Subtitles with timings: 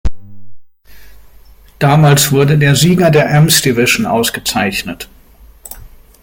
[1.77, 5.07] Damals wurde der Sieger der "Emms Division" ausgezeichnet.